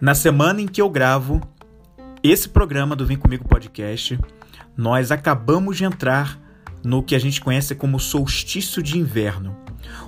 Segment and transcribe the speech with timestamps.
[0.00, 1.40] Na semana em que eu gravo
[2.22, 4.16] esse programa do Vem Comigo Podcast,
[4.76, 6.38] nós acabamos de entrar
[6.84, 9.56] no que a gente conhece como solstício de inverno,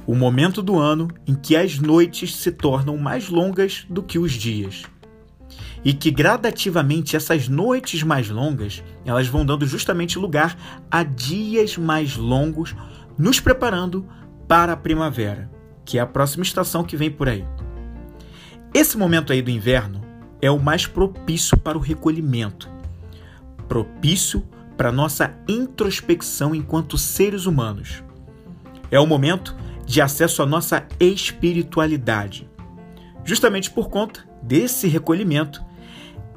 [0.07, 4.31] o momento do ano em que as noites se tornam mais longas do que os
[4.31, 4.85] dias.
[5.85, 10.57] E que gradativamente essas noites mais longas, elas vão dando justamente lugar
[10.89, 12.77] a dias mais longos,
[13.19, 14.07] nos preparando
[14.47, 15.51] para a primavera,
[15.85, 17.45] que é a próxima estação que vem por aí.
[18.73, 20.01] Esse momento aí do inverno
[20.41, 22.69] é o mais propício para o recolhimento,
[23.69, 28.03] propício para nossa introspecção enquanto seres humanos.
[28.89, 32.49] É o momento de acesso à nossa espiritualidade.
[33.25, 35.63] Justamente por conta desse recolhimento,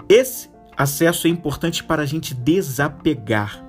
[0.10, 3.64] esse acesso é importante para a gente desapegar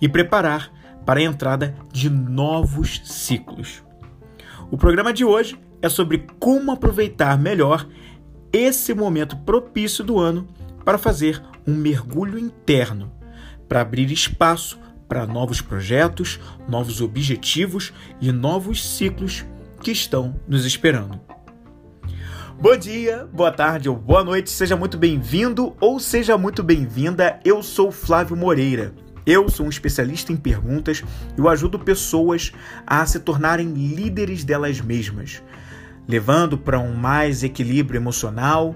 [0.00, 0.72] e preparar
[1.04, 3.82] para a entrada de novos ciclos.
[4.70, 7.86] O programa de hoje é sobre como aproveitar melhor
[8.56, 10.46] esse momento propício do ano
[10.84, 13.10] para fazer um mergulho interno,
[13.68, 16.38] para abrir espaço para novos projetos,
[16.68, 19.44] novos objetivos e novos ciclos
[19.82, 21.20] que estão nos esperando.
[22.60, 27.40] Bom dia, boa tarde ou boa noite, seja muito bem-vindo ou seja muito bem-vinda.
[27.44, 28.94] Eu sou Flávio Moreira.
[29.26, 31.02] Eu sou um especialista em perguntas
[31.36, 32.52] e eu ajudo pessoas
[32.86, 35.42] a se tornarem líderes delas mesmas,
[36.06, 38.74] levando para um mais equilíbrio emocional,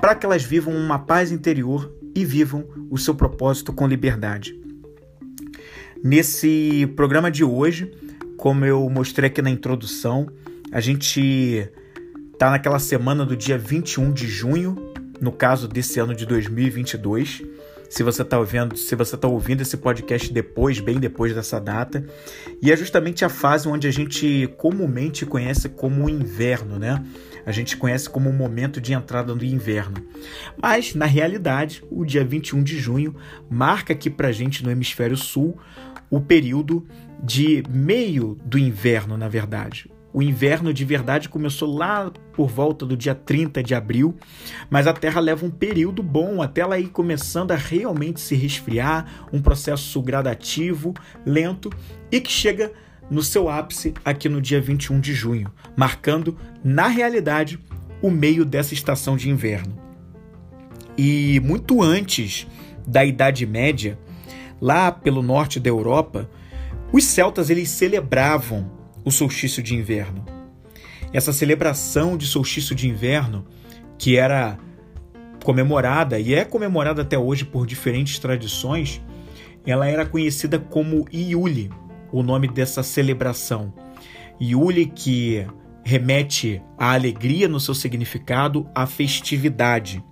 [0.00, 4.58] para que elas vivam uma paz interior e vivam o seu propósito com liberdade.
[6.02, 7.92] Nesse programa de hoje,
[8.36, 10.26] como eu mostrei aqui na introdução,
[10.72, 11.70] a gente
[12.32, 14.76] está naquela semana do dia 21 de junho,
[15.20, 17.42] no caso desse ano de 2022
[17.92, 22.02] se você está ouvindo, se você tá ouvindo esse podcast depois, bem depois dessa data.
[22.62, 27.04] E é justamente a fase onde a gente comumente conhece como inverno, né?
[27.44, 29.96] A gente conhece como o momento de entrada do inverno.
[30.56, 33.14] Mas, na realidade, o dia 21 de junho
[33.50, 35.58] marca aqui pra gente no hemisfério sul
[36.08, 36.86] o período
[37.22, 39.90] de meio do inverno, na verdade.
[40.12, 44.14] O inverno de verdade começou lá por volta do dia 30 de abril,
[44.68, 49.26] mas a Terra leva um período bom até ela ir começando a realmente se resfriar,
[49.32, 50.92] um processo gradativo,
[51.24, 51.70] lento
[52.10, 52.72] e que chega
[53.10, 57.58] no seu ápice aqui no dia 21 de junho, marcando, na realidade,
[58.02, 59.80] o meio dessa estação de inverno.
[60.96, 62.46] E muito antes
[62.86, 63.98] da Idade Média,
[64.60, 66.28] lá pelo norte da Europa,
[66.92, 70.24] os celtas eles celebravam o solstício de inverno.
[71.12, 73.44] Essa celebração de solstício de inverno,
[73.98, 74.58] que era
[75.44, 79.02] comemorada e é comemorada até hoje por diferentes tradições,
[79.66, 81.70] ela era conhecida como Iuli,
[82.10, 83.72] o nome dessa celebração.
[84.40, 85.46] Iuli que
[85.84, 90.02] remete à alegria no seu significado, à festividade.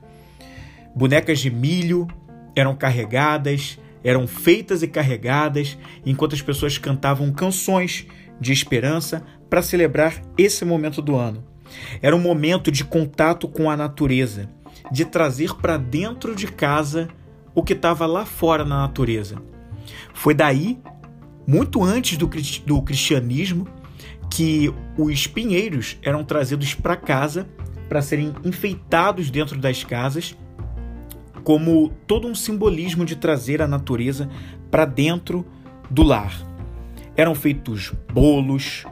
[0.94, 2.08] Bonecas de milho
[2.54, 8.06] eram carregadas, eram feitas e carregadas, enquanto as pessoas cantavam canções
[8.40, 11.44] de esperança para celebrar esse momento do ano.
[12.00, 14.48] Era um momento de contato com a natureza,
[14.90, 17.08] de trazer para dentro de casa
[17.54, 19.40] o que estava lá fora na natureza.
[20.14, 20.80] Foi daí,
[21.46, 22.28] muito antes do,
[22.66, 23.66] do cristianismo,
[24.30, 27.48] que os pinheiros eram trazidos para casa
[27.88, 30.36] para serem enfeitados dentro das casas,
[31.42, 34.30] como todo um simbolismo de trazer a natureza
[34.70, 35.44] para dentro
[35.90, 36.49] do lar.
[37.20, 38.86] Eram feitos bolos,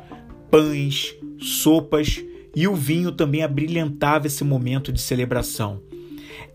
[0.51, 2.23] pães, sopas
[2.55, 5.81] e o vinho também abrilhantava esse momento de celebração.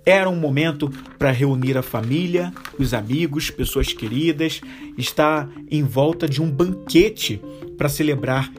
[0.06, 4.62] Era um momento para reunir a família, os amigos, pessoas queridas,
[5.00, 7.42] estar em volta de um banquete
[7.76, 8.54] para celebrar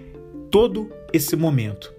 [0.50, 1.94] todo esse momento.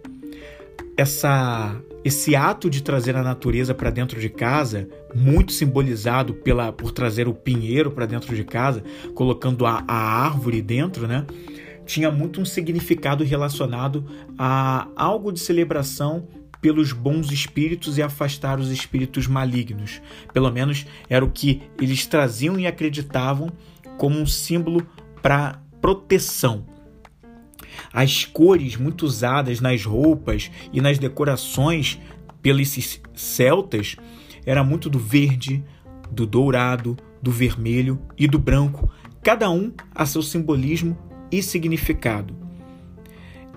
[0.97, 6.91] Essa esse ato de trazer a natureza para dentro de casa, muito simbolizado pela, por
[6.91, 8.83] trazer o pinheiro para dentro de casa,
[9.15, 11.25] colocando a, a árvore dentro, né?
[11.83, 14.05] Tinha muito um significado relacionado
[14.37, 16.27] a algo de celebração
[16.61, 19.99] pelos bons espíritos e afastar os espíritos malignos.
[20.31, 23.51] Pelo menos era o que eles traziam e acreditavam
[23.97, 24.85] como um símbolo
[25.23, 26.74] para proteção
[27.93, 31.99] as cores muito usadas nas roupas e nas decorações
[32.41, 33.95] pelos celtas
[34.45, 35.63] era muito do verde,
[36.11, 38.89] do dourado, do vermelho e do branco,
[39.23, 40.95] cada um a seu simbolismo
[41.31, 42.35] e significado.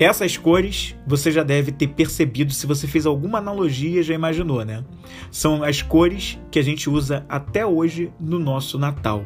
[0.00, 4.84] Essas cores você já deve ter percebido se você fez alguma analogia, já imaginou, né?
[5.30, 9.24] São as cores que a gente usa até hoje no nosso Natal.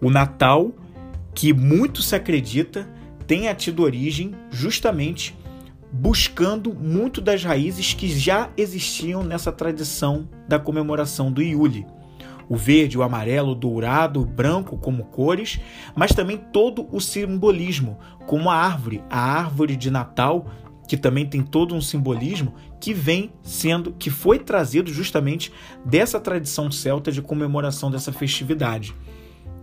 [0.00, 0.72] O Natal,
[1.34, 2.88] que muito se acredita,
[3.30, 5.38] tenha tido origem justamente
[5.92, 11.86] buscando muito das raízes que já existiam nessa tradição da comemoração do Iule.
[12.48, 15.60] O verde, o amarelo, o dourado, o branco como cores,
[15.94, 20.50] mas também todo o simbolismo, como a árvore, a árvore de Natal,
[20.88, 25.52] que também tem todo um simbolismo que vem sendo, que foi trazido justamente
[25.84, 28.92] dessa tradição celta de comemoração dessa festividade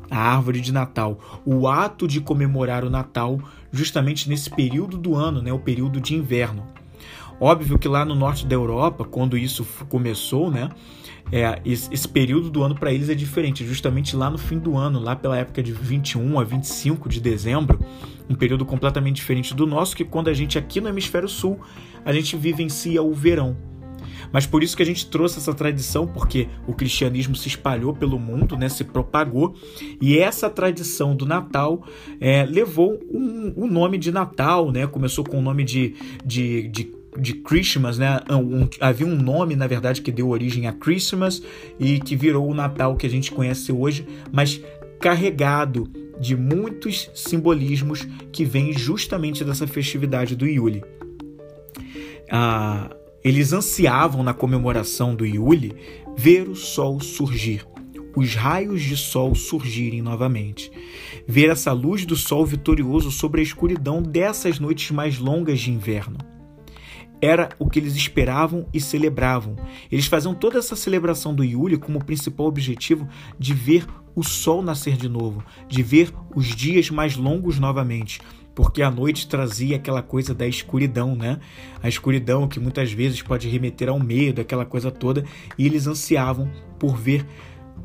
[0.09, 3.39] a árvore de Natal, o ato de comemorar o Natal
[3.71, 6.65] justamente nesse período do ano, né, o período de inverno.
[7.39, 10.69] Óbvio que lá no norte da Europa, quando isso começou, né,
[11.31, 14.99] é, esse período do ano para eles é diferente, justamente lá no fim do ano,
[14.99, 17.79] lá pela época de 21 a 25 de dezembro,
[18.29, 21.59] um período completamente diferente do nosso, que quando a gente aqui no hemisfério sul,
[22.05, 23.57] a gente vivencia o verão.
[24.31, 28.19] Mas por isso que a gente trouxe essa tradição, porque o cristianismo se espalhou pelo
[28.19, 29.55] mundo, né, se propagou,
[30.01, 31.83] e essa tradição do Natal
[32.19, 35.95] é, levou o um, um nome de Natal, né, começou com o nome de,
[36.25, 38.19] de, de de Christmas, né?
[38.29, 41.41] Um, havia um nome, na verdade, que deu origem a Christmas
[41.79, 44.61] e que virou o Natal que a gente conhece hoje, mas
[44.99, 45.89] carregado
[46.19, 50.83] de muitos simbolismos que vêm justamente dessa festividade do Yule.
[52.31, 52.89] Ah,
[53.27, 55.75] eles ansiavam na comemoração do Iule
[56.15, 57.67] ver o sol surgir,
[58.15, 60.71] os raios de sol surgirem novamente,
[61.27, 66.17] ver essa luz do sol vitorioso sobre a escuridão dessas noites mais longas de inverno.
[67.21, 69.55] Era o que eles esperavam e celebravam.
[69.91, 73.85] Eles faziam toda essa celebração do Iule como principal objetivo de ver
[74.15, 78.21] o sol nascer de novo, de ver os dias mais longos novamente,
[78.57, 81.39] porque a noite trazia aquela coisa da escuridão, né?
[81.79, 85.23] A escuridão que muitas vezes pode remeter ao medo, aquela coisa toda,
[85.59, 86.49] e eles ansiavam
[86.79, 87.23] por ver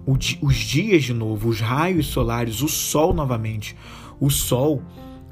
[0.06, 3.76] os dias de novo, os raios solares, o sol novamente.
[4.18, 4.82] O sol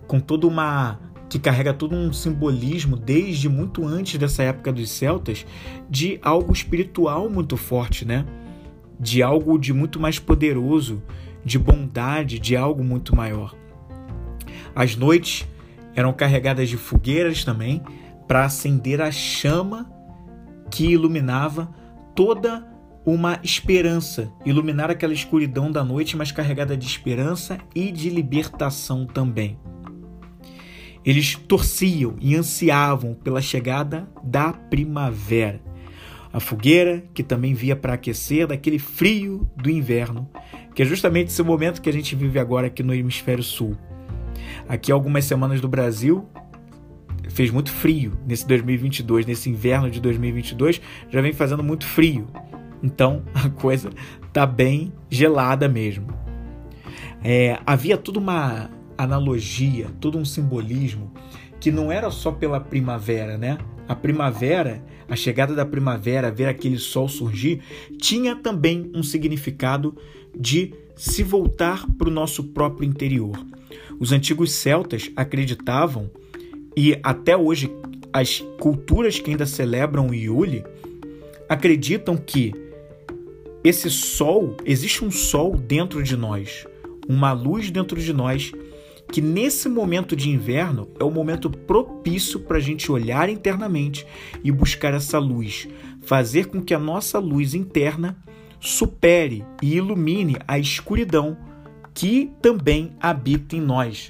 [0.07, 1.01] com toda uma
[1.31, 5.47] que carrega todo um simbolismo desde muito antes dessa época dos celtas
[5.89, 8.27] de algo espiritual muito forte, né?
[9.01, 11.03] De algo de muito mais poderoso,
[11.43, 13.59] de bondade, de algo muito maior.
[14.75, 15.47] As noites
[15.95, 17.83] eram carregadas de fogueiras também
[18.27, 19.91] para acender a chama
[20.71, 21.69] que iluminava
[22.15, 22.67] toda
[23.05, 29.59] uma esperança, iluminar aquela escuridão da noite, mas carregada de esperança e de libertação também.
[31.05, 35.61] Eles torciam e ansiavam pela chegada da primavera.
[36.33, 40.29] A fogueira que também via para aquecer daquele frio do inverno,
[40.75, 43.77] que é justamente esse momento que a gente vive agora aqui no hemisfério sul.
[44.71, 46.29] Aqui, algumas semanas do Brasil,
[47.29, 50.81] fez muito frio nesse 2022, nesse inverno de 2022,
[51.11, 52.29] já vem fazendo muito frio.
[52.81, 53.91] Então a coisa
[54.33, 56.07] tá bem gelada mesmo.
[57.21, 61.13] É, havia toda uma analogia, todo um simbolismo
[61.59, 63.59] que não era só pela primavera, né?
[63.89, 67.61] A primavera, a chegada da primavera, ver aquele sol surgir,
[67.99, 69.97] tinha também um significado
[70.33, 73.37] de se voltar para o nosso próprio interior.
[74.01, 76.11] Os antigos celtas acreditavam,
[76.75, 77.71] e até hoje
[78.11, 80.65] as culturas que ainda celebram o Yule
[81.47, 82.55] acreditam que
[83.63, 86.67] esse sol, existe um sol dentro de nós,
[87.07, 88.53] uma luz dentro de nós,
[89.13, 94.07] que nesse momento de inverno é o momento propício para a gente olhar internamente
[94.43, 95.69] e buscar essa luz,
[96.01, 98.17] fazer com que a nossa luz interna
[98.61, 101.37] supere e ilumine a escuridão
[101.95, 104.09] que também habita em nós.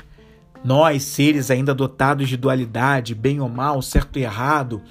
[0.63, 4.83] Nós, seres ainda dotados de dualidade, bem ou mal, certo e errado,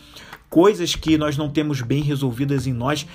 [0.50, 3.06] coisas que nós não temos bem resolvidas em nós,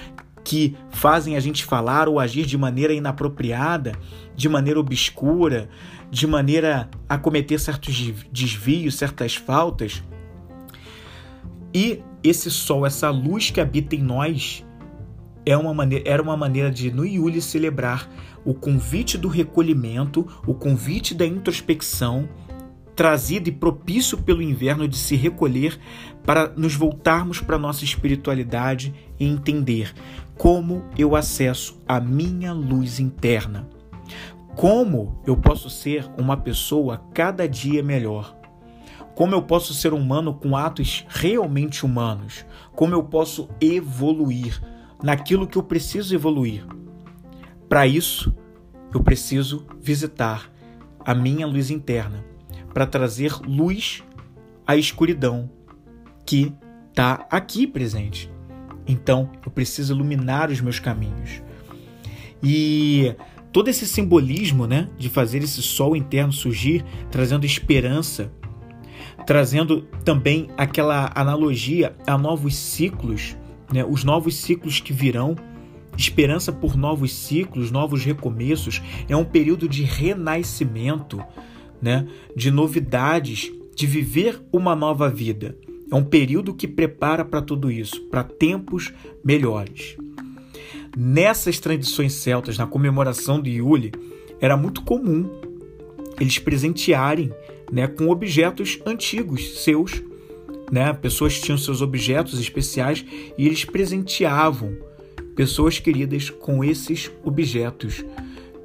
[0.44, 3.92] que fazem a gente falar ou agir de maneira inapropriada,
[4.36, 5.68] de maneira obscura,
[6.10, 7.96] de maneira a cometer certos
[8.30, 10.02] desvios, certas faltas.
[11.74, 14.64] E esse sol, essa luz que habita em nós,
[15.46, 18.08] é uma maneira, era uma maneira de no Yuli celebrar
[18.44, 22.28] o convite do recolhimento, o convite da introspecção,
[22.94, 25.78] trazido e propício pelo inverno de se recolher
[26.24, 29.92] para nos voltarmos para a nossa espiritualidade e entender
[30.36, 33.68] como eu acesso a minha luz interna.
[34.56, 38.36] Como eu posso ser uma pessoa cada dia melhor.
[39.14, 42.44] Como eu posso ser humano com atos realmente humanos.
[42.74, 44.60] Como eu posso evoluir
[45.02, 46.66] naquilo que eu preciso evoluir.
[47.68, 48.34] Para isso,
[48.92, 50.50] eu preciso visitar
[51.04, 52.24] a minha luz interna
[52.72, 54.02] para trazer luz
[54.66, 55.50] à escuridão
[56.24, 56.52] que
[56.90, 58.30] está aqui presente.
[58.86, 61.42] Então, eu preciso iluminar os meus caminhos.
[62.42, 63.14] E
[63.52, 68.30] todo esse simbolismo, né, de fazer esse sol interno surgir, trazendo esperança,
[69.26, 73.36] trazendo também aquela analogia a novos ciclos,
[73.72, 73.84] né?
[73.84, 75.36] os novos ciclos que virão.
[75.96, 81.22] Esperança por novos ciclos, novos recomeços, é um período de renascimento,
[81.80, 82.06] né?
[82.34, 85.56] de novidades, de viver uma nova vida.
[85.90, 88.92] É um período que prepara para tudo isso, para tempos
[89.24, 89.96] melhores.
[90.96, 93.92] Nessas tradições celtas, na comemoração de Yule,
[94.40, 95.28] era muito comum
[96.20, 97.32] eles presentearem
[97.72, 100.02] né, com objetos antigos seus.
[100.74, 100.92] Né?
[100.92, 103.06] Pessoas tinham seus objetos especiais
[103.38, 104.76] e eles presenteavam
[105.36, 108.04] pessoas queridas com esses objetos.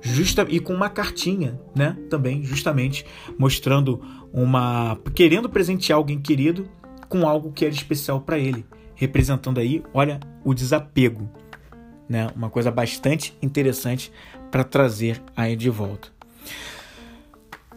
[0.02, 1.96] Justa, e com uma cartinha, né?
[2.10, 3.06] Também, justamente
[3.38, 4.02] mostrando
[4.34, 4.98] uma.
[5.14, 6.68] querendo presentear alguém querido
[7.08, 11.30] com algo que era especial para ele, representando aí, olha, o desapego,
[12.10, 12.28] né?
[12.36, 14.12] Uma coisa bastante interessante
[14.50, 16.08] para trazer aí de volta.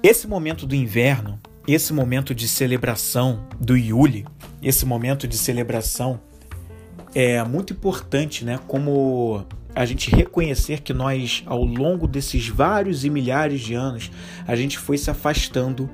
[0.02, 4.26] Esse momento do inverno, esse momento de celebração do Yule,
[4.62, 6.20] esse momento de celebração
[7.14, 8.58] é muito importante, né?
[8.66, 14.10] Como a gente reconhecer que nós, ao longo desses vários e milhares de anos,
[14.46, 15.88] a gente foi se afastando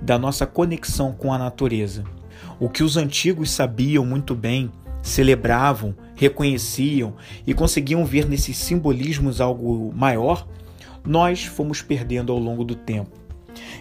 [0.00, 2.04] da nossa conexão com a natureza.
[2.60, 4.70] O que os antigos sabiam muito bem,
[5.02, 7.14] celebravam, reconheciam
[7.46, 10.46] e conseguiam ver nesses simbolismos algo maior,
[11.04, 13.25] nós fomos perdendo ao longo do tempo.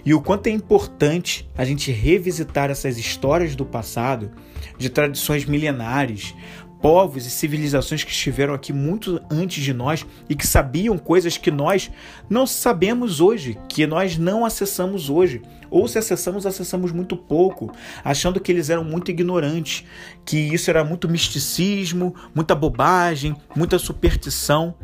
[0.06, 4.32] E o quanto é importante a gente revisitar essas histórias do passado,
[4.78, 6.36] de tradições milenares,
[6.86, 11.50] povos e civilizações que estiveram aqui muito antes de nós e que sabiam coisas que
[11.50, 11.90] nós
[12.30, 15.42] não sabemos hoje, que nós não acessamos hoje.
[15.72, 17.74] Ou se acessamos, acessamos muito pouco,
[18.04, 19.84] achando que eles eram muito ignorantes,
[20.24, 24.76] que isso era muito misticismo, muita bobagem, muita superstição,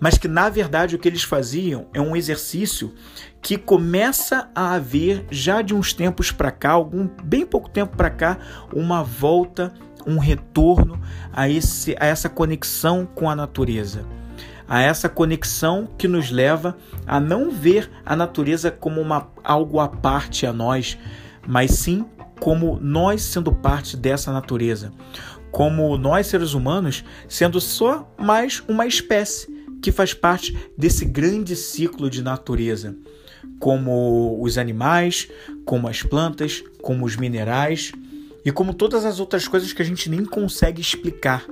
[0.00, 2.92] mas que na verdade o que eles faziam é um exercício
[3.40, 8.10] que começa a haver já de uns tempos para cá, algum bem pouco tempo para
[8.10, 8.38] cá,
[8.72, 9.72] uma volta,
[10.06, 11.00] um retorno
[11.32, 14.04] a, esse, a essa conexão com a natureza.
[14.66, 19.88] A essa conexão que nos leva a não ver a natureza como uma, algo à
[19.88, 20.98] parte a nós,
[21.46, 22.06] mas sim
[22.40, 24.92] como nós sendo parte dessa natureza,
[25.50, 32.08] como nós seres humanos sendo só mais uma espécie que faz parte desse grande ciclo
[32.08, 32.96] de natureza
[33.58, 35.28] como os animais,
[35.64, 37.92] como as plantas, como os minerais
[38.44, 41.46] e como todas as outras coisas que a gente nem consegue explicar,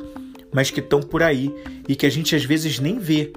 [0.53, 1.53] mas que estão por aí
[1.89, 3.33] e que a gente às vezes nem vê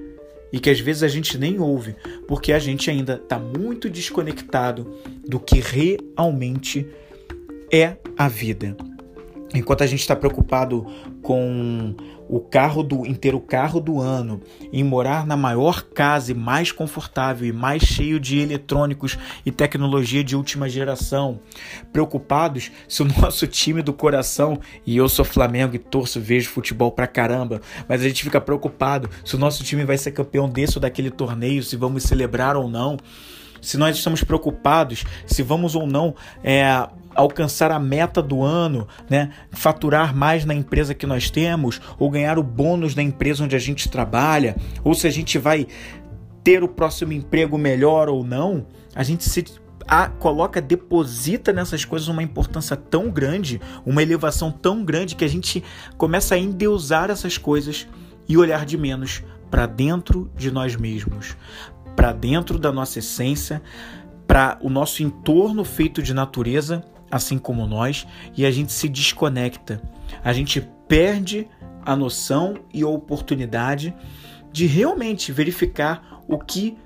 [0.52, 1.96] e que às vezes a gente nem ouve,
[2.28, 4.94] porque a gente ainda está muito desconectado
[5.26, 6.86] do que realmente
[7.72, 8.76] é a vida.
[9.54, 10.86] Enquanto a gente está preocupado
[11.22, 11.94] com
[12.28, 14.40] o carro do inteiro carro do ano,
[14.72, 20.24] em morar na maior casa e mais confortável e mais cheio de eletrônicos e tecnologia
[20.24, 21.40] de última geração,
[21.92, 26.90] preocupados se o nosso time do coração, e eu sou Flamengo e torço, vejo futebol
[26.90, 30.78] pra caramba, mas a gente fica preocupado se o nosso time vai ser campeão desse
[30.78, 32.96] ou daquele torneio, se vamos celebrar ou não.
[33.60, 36.14] Se nós estamos preocupados se vamos ou não
[36.44, 39.30] é, alcançar a meta do ano, né?
[39.50, 43.58] faturar mais na empresa que nós temos, ou ganhar o bônus da empresa onde a
[43.58, 45.66] gente trabalha, ou se a gente vai
[46.44, 49.44] ter o próximo emprego melhor ou não, a gente se
[49.86, 55.28] a, coloca, deposita nessas coisas uma importância tão grande, uma elevação tão grande que a
[55.28, 55.62] gente
[55.96, 57.86] começa a endeusar essas coisas
[58.28, 61.36] e olhar de menos para dentro de nós mesmos,
[61.94, 63.62] para dentro da nossa essência,
[64.26, 69.80] para o nosso entorno feito de natureza assim como nós, e a gente se desconecta.
[70.24, 71.48] A gente perde
[71.84, 73.94] a noção e a oportunidade
[74.52, 76.76] de realmente verificar o que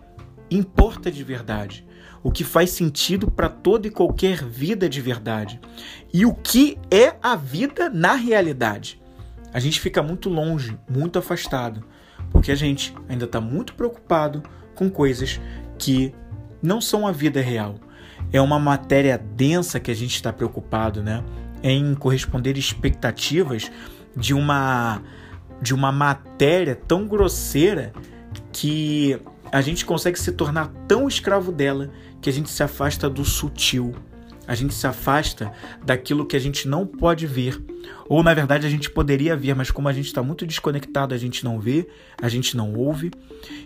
[0.51, 1.87] importa de verdade,
[2.23, 5.61] o que faz sentido para toda e qualquer vida de verdade
[6.13, 9.01] e o que é a vida na realidade.
[9.53, 11.85] A gente fica muito longe, muito afastado,
[12.31, 14.43] porque a gente ainda está muito preocupado
[14.75, 15.41] com coisas
[15.79, 16.15] que
[16.63, 17.77] não são a vida real
[18.33, 21.25] é uma matéria densa que a gente está preocupado, né?
[21.63, 23.71] Em corresponder expectativas
[24.17, 25.03] de uma
[25.63, 27.93] de uma matéria tão grosseira
[28.51, 29.21] que
[29.53, 33.95] a gente consegue se tornar tão escravo dela que a gente se afasta do sutil.
[34.47, 35.53] A gente se afasta
[35.85, 37.63] daquilo que a gente não pode ver.
[38.09, 41.19] Ou, na verdade, a gente poderia ver, mas como a gente está muito desconectado, a
[41.19, 41.87] gente não vê,
[42.21, 43.11] a gente não ouve.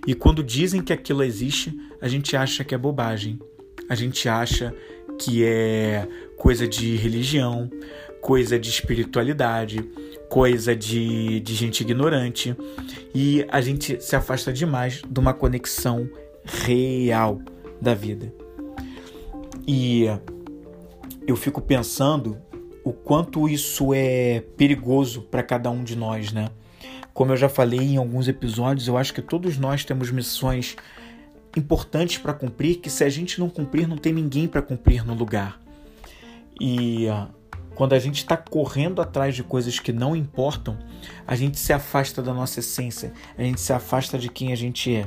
[0.06, 3.38] E quando dizem que aquilo existe, a gente acha que é bobagem
[3.88, 4.74] a gente acha
[5.18, 7.70] que é coisa de religião,
[8.20, 9.82] coisa de espiritualidade,
[10.28, 12.56] coisa de, de gente ignorante
[13.14, 16.08] e a gente se afasta demais de uma conexão
[16.44, 17.40] real
[17.80, 18.32] da vida.
[19.66, 20.06] E
[21.26, 22.36] eu fico pensando
[22.82, 26.50] o quanto isso é perigoso para cada um de nós, né?
[27.14, 30.76] Como eu já falei em alguns episódios, eu acho que todos nós temos missões
[31.56, 35.14] importantes para cumprir que se a gente não cumprir, não tem ninguém para cumprir no
[35.14, 35.61] lugar.
[36.61, 37.28] E uh,
[37.75, 40.78] quando a gente está correndo atrás de coisas que não importam,
[41.26, 44.94] a gente se afasta da nossa essência, a gente se afasta de quem a gente
[44.94, 45.06] é.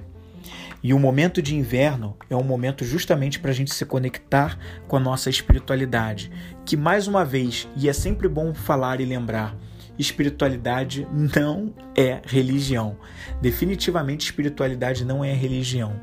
[0.84, 4.96] E o momento de inverno é um momento justamente para a gente se conectar com
[4.96, 6.32] a nossa espiritualidade,
[6.66, 9.58] que mais uma vez, e é sempre bom falar e lembrar,
[9.98, 12.98] espiritualidade não é religião.
[13.42, 16.00] Definitivamente, espiritualidade não é religião.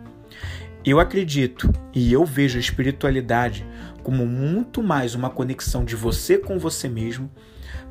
[0.87, 3.67] Eu acredito e eu vejo a espiritualidade
[4.03, 7.31] como muito mais uma conexão de você com você mesmo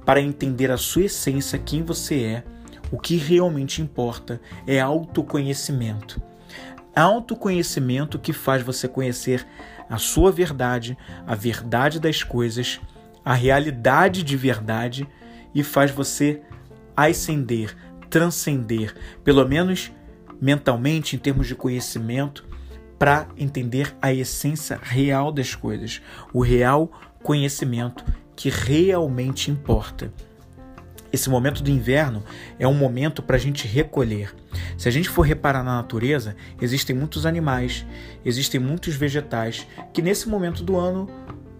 [0.05, 2.43] para entender a sua essência, quem você é,
[2.91, 6.21] o que realmente importa é autoconhecimento.
[6.95, 9.43] Autoconhecimento que faz você conhecer
[9.89, 10.95] a sua verdade,
[11.25, 12.79] a verdade das coisas,
[13.25, 15.07] a realidade de verdade
[15.55, 16.41] e faz você
[16.95, 17.75] ascender,
[18.07, 19.91] transcender, pelo menos
[20.39, 22.52] mentalmente, em termos de conhecimento,
[22.97, 26.01] para entender a essência real das coisas,
[26.33, 28.03] o real conhecimento
[28.35, 30.12] que realmente importa.
[31.12, 32.23] Esse momento do inverno
[32.57, 34.33] é um momento para a gente recolher.
[34.75, 37.85] Se a gente for reparar na natureza, existem muitos animais,
[38.25, 41.07] existem muitos vegetais que nesse momento do ano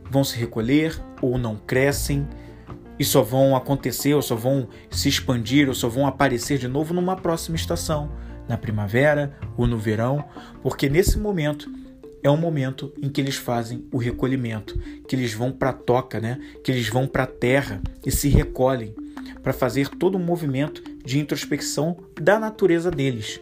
[0.10, 2.28] vão se recolher ou não crescem
[2.98, 6.94] e só vão acontecer, ou só vão se expandir, ou só vão aparecer de novo
[6.94, 8.12] numa próxima estação
[8.48, 10.24] na primavera ou no verão,
[10.62, 11.70] porque nesse momento
[12.24, 16.20] é um momento em que eles fazem o recolhimento, que eles vão para a toca,
[16.20, 16.40] né?
[16.64, 18.96] que eles vão para a terra e se recolhem
[19.44, 23.42] para fazer todo um movimento de introspecção da natureza deles.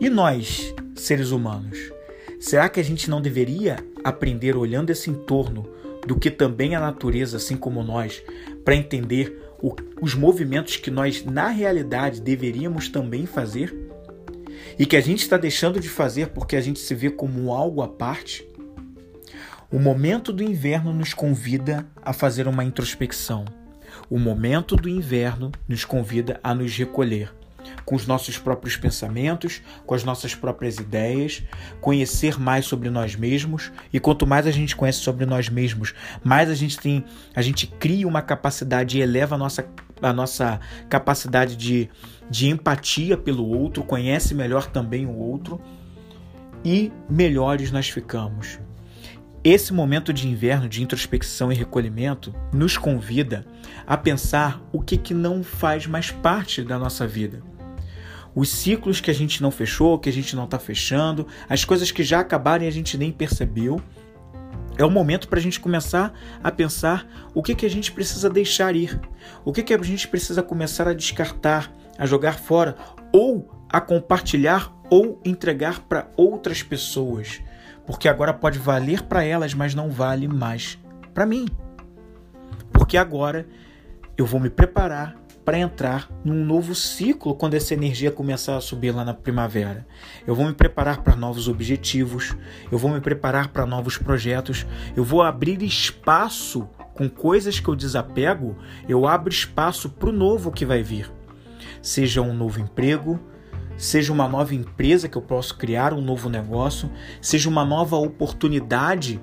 [0.00, 1.92] E nós, seres humanos,
[2.40, 5.68] será que a gente não deveria aprender olhando esse entorno
[6.06, 8.22] do que também a natureza, assim como nós,
[8.64, 13.83] para entender o, os movimentos que nós, na realidade, deveríamos também fazer?
[14.78, 17.82] E que a gente está deixando de fazer porque a gente se vê como algo
[17.82, 18.46] à parte,
[19.70, 23.44] o momento do inverno nos convida a fazer uma introspecção.
[24.08, 27.32] O momento do inverno nos convida a nos recolher
[27.84, 31.42] com os nossos próprios pensamentos, com as nossas próprias ideias,
[31.80, 36.50] conhecer mais sobre nós mesmos e quanto mais a gente conhece sobre nós mesmos, mais
[36.50, 39.66] a gente tem, a gente cria uma capacidade e eleva a nossa,
[40.00, 41.90] a nossa capacidade de,
[42.30, 45.60] de empatia pelo outro, conhece melhor também o outro
[46.64, 48.58] e melhores nós ficamos.
[49.42, 53.44] Esse momento de inverno, de introspecção e recolhimento, nos convida
[53.86, 57.42] a pensar o que, que não faz mais parte da nossa vida
[58.34, 61.90] os ciclos que a gente não fechou, que a gente não está fechando, as coisas
[61.90, 63.80] que já acabaram e a gente nem percebeu.
[64.76, 68.28] É o momento para a gente começar a pensar o que, que a gente precisa
[68.28, 69.00] deixar ir,
[69.44, 72.76] o que, que a gente precisa começar a descartar, a jogar fora,
[73.12, 77.40] ou a compartilhar ou entregar para outras pessoas,
[77.86, 80.78] porque agora pode valer para elas, mas não vale mais
[81.12, 81.46] para mim.
[82.72, 83.46] Porque agora
[84.16, 88.92] eu vou me preparar para entrar num novo ciclo quando essa energia começar a subir
[88.92, 89.86] lá na primavera.
[90.26, 92.34] Eu vou me preparar para novos objetivos,
[92.72, 97.76] eu vou me preparar para novos projetos, eu vou abrir espaço com coisas que eu
[97.76, 98.56] desapego,
[98.88, 101.12] eu abro espaço para o novo que vai vir.
[101.84, 103.20] Seja um novo emprego,
[103.76, 109.20] seja uma nova empresa que eu posso criar, um novo negócio, seja uma nova oportunidade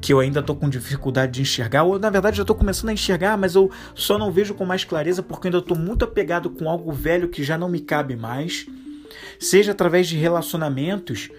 [0.00, 2.92] que eu ainda estou com dificuldade de enxergar, ou na verdade já estou começando a
[2.92, 6.70] enxergar, mas eu só não vejo com mais clareza porque ainda estou muito apegado com
[6.70, 8.64] algo velho que já não me cabe mais,
[9.40, 11.30] seja através de relacionamentos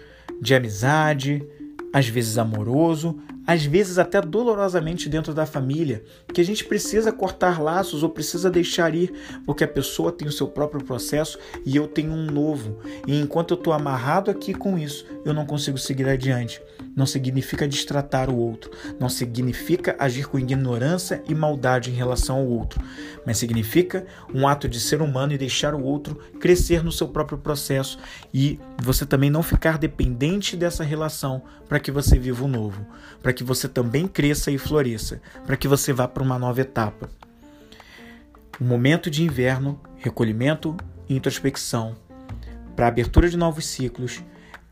[0.42, 1.42] de amizade,
[1.90, 3.18] às vezes amoroso,
[3.50, 8.48] às vezes até dolorosamente dentro da família, que a gente precisa cortar laços ou precisa
[8.48, 9.12] deixar ir,
[9.44, 11.36] porque a pessoa tem o seu próprio processo
[11.66, 12.78] e eu tenho um novo.
[13.08, 16.62] E enquanto eu estou amarrado aqui com isso, eu não consigo seguir adiante.
[16.94, 22.46] Não significa destratar o outro, não significa agir com ignorância e maldade em relação ao
[22.46, 22.80] outro,
[23.26, 27.38] mas significa um ato de ser humano e deixar o outro crescer no seu próprio
[27.38, 27.98] processo
[28.32, 32.84] e você também não ficar dependente dessa relação para que você viva o novo,
[33.22, 37.08] para que você também cresça e floresça, para que você vá para uma nova etapa.
[38.60, 40.76] O momento de inverno, recolhimento
[41.08, 41.96] e introspecção
[42.76, 44.22] para a abertura de novos ciclos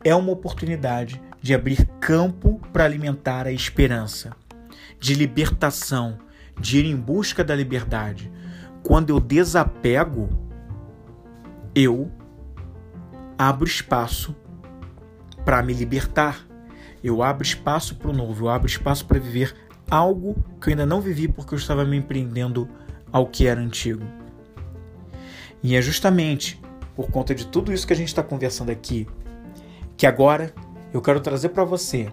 [0.04, 4.32] é uma oportunidade de abrir campo para alimentar a esperança,
[4.98, 6.18] de libertação,
[6.60, 8.30] de ir em busca da liberdade.
[8.82, 10.28] Quando eu desapego,
[11.74, 12.10] eu
[13.38, 14.34] abro espaço
[15.44, 16.47] para me libertar.
[17.02, 19.54] Eu abro espaço para o novo, eu abro espaço para viver
[19.90, 22.68] algo que eu ainda não vivi porque eu estava me empreendendo
[23.12, 24.04] ao que era antigo.
[25.62, 26.60] E é justamente
[26.94, 29.06] por conta de tudo isso que a gente está conversando aqui
[29.96, 30.52] que agora
[30.92, 32.12] eu quero trazer para você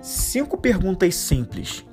[0.00, 1.84] cinco perguntas simples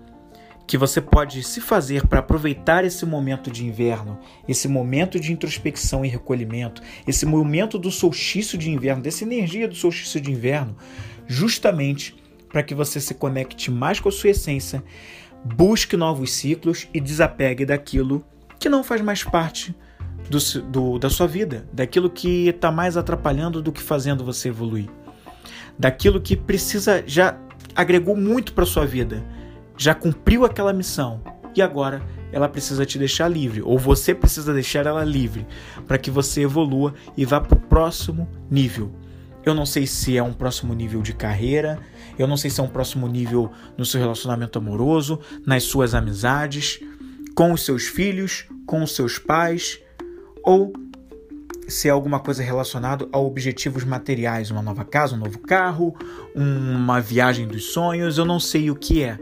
[0.67, 6.05] que você pode se fazer para aproveitar esse momento de inverno, esse momento de introspecção
[6.05, 10.77] e recolhimento, esse momento do solstício de inverno, dessa energia do solstício de inverno,
[11.27, 12.15] justamente
[12.51, 14.83] para que você se conecte mais com a sua essência,
[15.43, 18.23] busque novos ciclos e desapegue daquilo
[18.59, 19.75] que não faz mais parte
[20.29, 24.89] do, do, da sua vida, daquilo que está mais atrapalhando do que fazendo você evoluir,
[25.77, 27.37] daquilo que precisa já
[27.75, 29.23] agregou muito para sua vida
[29.81, 31.21] já cumpriu aquela missão
[31.55, 35.45] e agora ela precisa te deixar livre, ou você precisa deixar ela livre,
[35.87, 38.91] para que você evolua e vá para o próximo nível.
[39.43, 41.79] Eu não sei se é um próximo nível de carreira,
[42.17, 46.79] eu não sei se é um próximo nível no seu relacionamento amoroso, nas suas amizades,
[47.35, 49.79] com os seus filhos, com os seus pais,
[50.43, 50.73] ou
[51.67, 55.95] se é alguma coisa relacionada a objetivos materiais, uma nova casa, um novo carro,
[56.35, 59.17] uma viagem dos sonhos, eu não sei o que é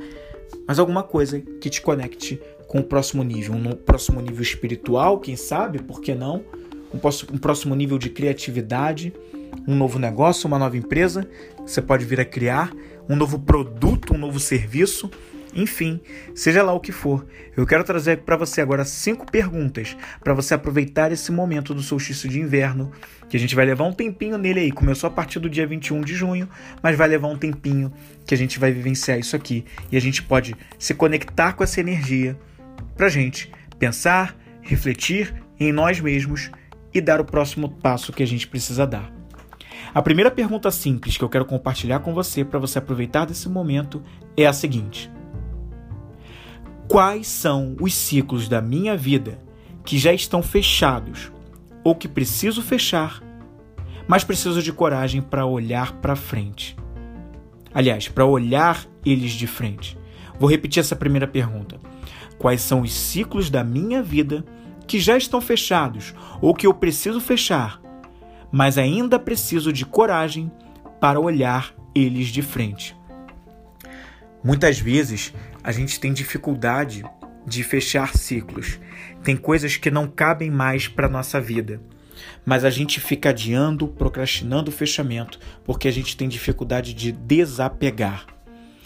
[0.70, 5.36] mas alguma coisa que te conecte com o próximo nível, um próximo nível espiritual, quem
[5.36, 6.44] sabe, por que não?
[6.94, 9.12] Um, próximo nível de criatividade,
[9.68, 11.28] um novo negócio, uma nova empresa
[11.70, 12.72] você pode vir a criar,
[13.08, 15.10] um novo produto, um novo serviço
[15.54, 16.00] enfim,
[16.36, 17.26] seja lá o que for,
[17.58, 22.30] eu quero trazer para você agora cinco perguntas para você aproveitar esse momento do solstício
[22.30, 22.92] de inverno,
[23.28, 24.72] que a gente vai levar um tempinho nele aí.
[24.72, 26.48] Começou a partir do dia 21 de junho,
[26.84, 27.92] mas vai levar um tempinho
[28.26, 31.80] que a gente vai vivenciar isso aqui e a gente pode se conectar com essa
[31.80, 32.38] energia
[32.96, 36.52] para gente pensar, refletir em nós mesmos
[36.94, 39.12] e dar o próximo passo que a gente precisa dar.
[39.94, 44.02] A primeira pergunta simples que eu quero compartilhar com você para você aproveitar desse momento
[44.38, 45.12] é a seguinte
[46.90, 49.40] quais são os ciclos da minha vida
[49.86, 51.32] que já estão fechados
[51.84, 53.22] ou que preciso fechar,
[54.08, 56.76] mas preciso de coragem para olhar para frente.
[57.72, 59.96] Aliás, para olhar eles de frente.
[60.40, 61.80] Vou repetir essa primeira pergunta.
[62.40, 64.44] Quais são os ciclos da minha vida
[64.88, 67.80] que já estão fechados ou que eu preciso fechar,
[68.52, 70.52] mas ainda preciso de coragem
[71.00, 72.96] para olhar eles de frente?
[74.44, 75.34] Muitas vezes
[75.64, 77.04] a gente tem dificuldade
[77.46, 78.80] de fechar ciclos.
[79.24, 81.82] Tem coisas que não cabem mais para nossa vida.
[82.46, 88.26] Mas a gente fica adiando, procrastinando o fechamento, porque a gente tem dificuldade de desapegar.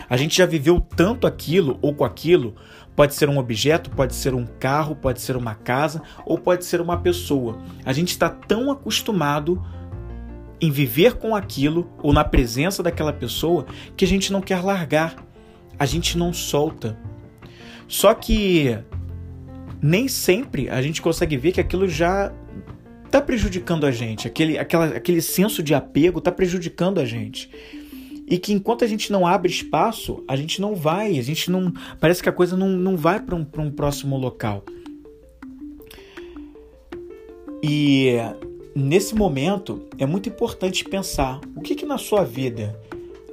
[0.09, 2.55] A gente já viveu tanto aquilo ou com aquilo,
[2.95, 6.81] pode ser um objeto, pode ser um carro, pode ser uma casa ou pode ser
[6.81, 7.61] uma pessoa.
[7.85, 9.63] A gente está tão acostumado
[10.61, 13.65] em viver com aquilo ou na presença daquela pessoa
[13.97, 15.15] que a gente não quer largar
[15.77, 16.97] a gente não solta.
[17.87, 18.77] Só que
[19.81, 22.31] nem sempre a gente consegue ver que aquilo já
[23.05, 27.49] está prejudicando a gente, aquele, aquela, aquele senso de apego está prejudicando a gente.
[28.27, 31.73] E que enquanto a gente não abre espaço, a gente não vai, a gente não.
[31.99, 34.63] Parece que a coisa não, não vai para um, um próximo local.
[37.61, 38.15] E
[38.75, 42.77] nesse momento é muito importante pensar o que, que na sua vida,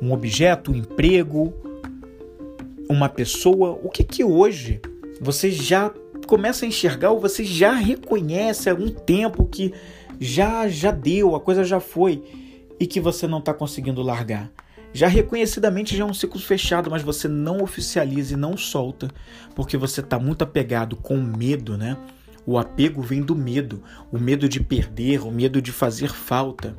[0.00, 1.53] um objeto, um emprego,
[2.88, 4.81] uma pessoa, o que que hoje
[5.20, 5.92] você já
[6.26, 9.72] começa a enxergar ou você já reconhece há algum tempo que
[10.20, 12.22] já já deu, a coisa já foi
[12.79, 14.50] e que você não está conseguindo largar.
[14.92, 19.09] Já reconhecidamente já é um ciclo fechado, mas você não oficializa e não solta
[19.55, 21.96] porque você está muito apegado com medo, né?
[22.44, 26.76] O apego vem do medo, o medo de perder, o medo de fazer falta.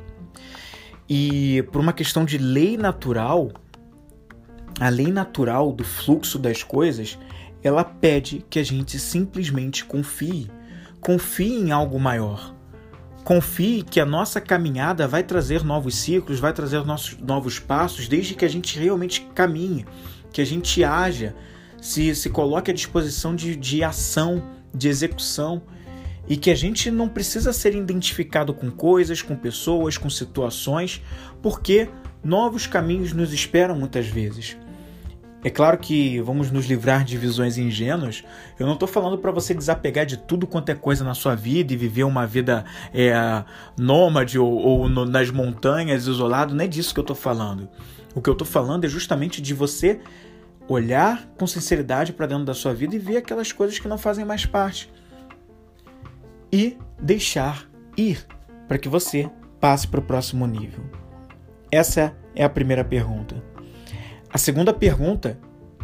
[1.07, 3.51] E por uma questão de lei natural,
[4.79, 7.17] a lei natural do fluxo das coisas,
[7.63, 10.49] ela pede que a gente simplesmente confie.
[10.99, 12.55] Confie em algo maior.
[13.23, 18.33] Confie que a nossa caminhada vai trazer novos ciclos, vai trazer nossos novos passos, desde
[18.33, 19.85] que a gente realmente caminhe,
[20.31, 21.35] que a gente haja,
[21.79, 25.61] se, se coloque à disposição de, de ação, de execução,
[26.27, 31.01] e que a gente não precisa ser identificado com coisas, com pessoas, com situações,
[31.41, 31.89] porque
[32.23, 34.57] novos caminhos nos esperam muitas vezes.
[35.43, 38.23] É claro que vamos nos livrar de visões ingênuas.
[38.59, 41.73] Eu não estou falando para você desapegar de tudo quanto é coisa na sua vida
[41.73, 43.43] e viver uma vida é,
[43.77, 46.53] nômade ou, ou no, nas montanhas, isolado.
[46.53, 47.67] Não é disso que eu estou falando.
[48.13, 49.99] O que eu estou falando é justamente de você
[50.67, 54.23] olhar com sinceridade para dentro da sua vida e ver aquelas coisas que não fazem
[54.23, 54.91] mais parte.
[56.51, 58.25] E deixar ir
[58.67, 60.83] para que você passe para o próximo nível.
[61.71, 63.50] Essa é a primeira pergunta.
[64.33, 65.37] A segunda pergunta,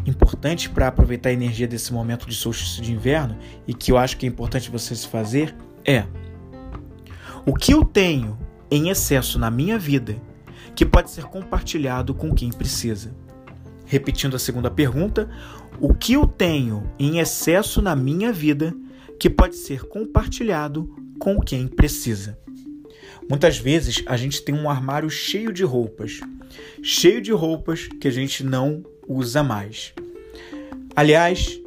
[0.06, 4.16] importante para aproveitar a energia desse momento de solstício de inverno e que eu acho
[4.16, 6.06] que é importante você se fazer é:
[7.44, 8.38] o que eu tenho
[8.70, 10.16] em excesso na minha vida
[10.74, 13.14] que pode ser compartilhado com quem precisa?
[13.84, 15.28] Repetindo a segunda pergunta,
[15.78, 18.74] o que eu tenho em excesso na minha vida
[19.20, 22.38] que pode ser compartilhado com quem precisa?
[23.28, 26.20] Muitas vezes a gente tem um armário cheio de roupas,
[26.82, 29.92] cheio de roupas que a gente não usa mais.
[30.96, 31.60] Aliás,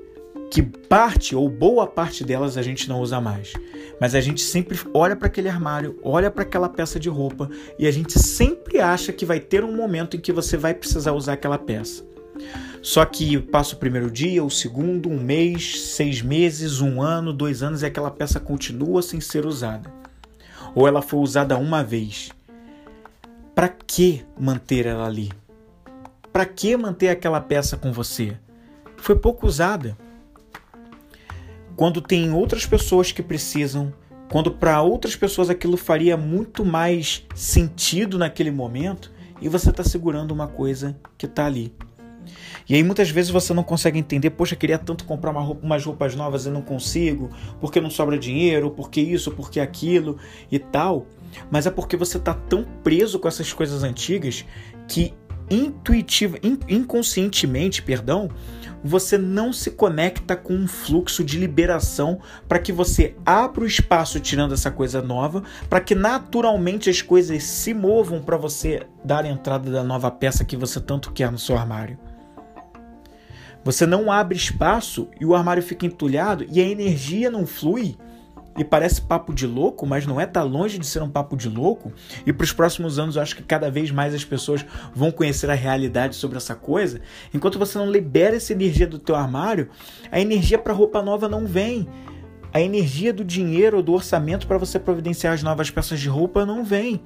[0.52, 3.54] que parte ou boa parte delas a gente não usa mais.
[4.00, 7.88] Mas a gente sempre olha para aquele armário, olha para aquela peça de roupa e
[7.88, 11.34] a gente sempre acha que vai ter um momento em que você vai precisar usar
[11.34, 12.04] aquela peça.
[12.82, 17.62] Só que passa o primeiro dia, o segundo, um mês, seis meses, um ano, dois
[17.62, 20.01] anos e aquela peça continua sem ser usada.
[20.74, 22.32] Ou ela foi usada uma vez.
[23.54, 25.32] Para que manter ela ali?
[26.32, 28.38] Para que manter aquela peça com você?
[28.98, 29.98] Foi pouco usada.
[31.76, 33.94] Quando tem outras pessoas que precisam,
[34.30, 40.32] quando para outras pessoas aquilo faria muito mais sentido naquele momento, e você está segurando
[40.32, 41.74] uma coisa que está ali.
[42.68, 45.84] E aí muitas vezes você não consegue entender, poxa, queria tanto comprar uma roupa, umas
[45.84, 47.30] roupas novas e não consigo,
[47.60, 50.18] porque não sobra dinheiro, porque isso, porque aquilo
[50.52, 51.06] e tal.
[51.50, 54.46] Mas é porque você está tão preso com essas coisas antigas
[54.88, 55.14] que
[55.50, 56.38] intuitiva,
[56.70, 58.30] inconscientemente, perdão,
[58.84, 64.20] você não se conecta com um fluxo de liberação para que você abra o espaço
[64.20, 69.30] tirando essa coisa nova, para que naturalmente as coisas se movam para você dar a
[69.30, 71.98] entrada da nova peça que você tanto quer no seu armário.
[73.64, 77.96] Você não abre espaço e o armário fica entulhado e a energia não flui
[78.58, 81.48] e parece papo de louco, mas não é tá longe de ser um papo de
[81.48, 81.92] louco.
[82.26, 85.50] E para os próximos anos eu acho que cada vez mais as pessoas vão conhecer
[85.50, 87.02] a realidade sobre essa coisa.
[87.34, 89.70] Enquanto você não libera essa energia do teu armário,
[90.12, 91.88] a energia para roupa nova não vem.
[92.54, 96.46] A energia do dinheiro ou do orçamento para você providenciar as novas peças de roupa
[96.46, 97.02] não vem.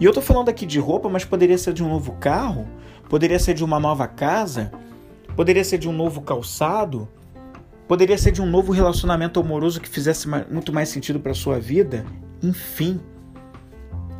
[0.00, 2.66] E eu tô falando aqui de roupa, mas poderia ser de um novo carro,
[3.08, 4.72] poderia ser de uma nova casa,
[5.40, 7.08] poderia ser de um novo calçado,
[7.88, 12.06] Poderia ser de um novo relacionamento amoroso que fizesse muito mais sentido para sua vida.
[12.40, 13.00] Enfim,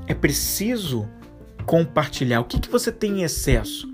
[0.08, 1.08] é preciso
[1.66, 2.40] compartilhar.
[2.40, 3.88] O que, que você tem em excesso?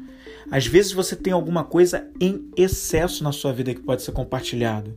[0.50, 4.96] Às vezes você tem alguma coisa em excesso na sua vida que pode ser compartilhado.